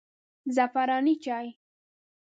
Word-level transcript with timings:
زعفراني 0.55 1.15
چای 1.23 1.47